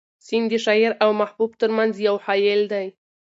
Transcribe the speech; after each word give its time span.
سیند 0.25 0.47
د 0.51 0.53
شاعر 0.65 0.91
او 1.03 1.09
محبوب 1.21 1.51
تر 1.61 1.69
منځ 1.77 1.93
یو 2.07 2.15
حایل 2.25 2.61
دی. 2.73 2.87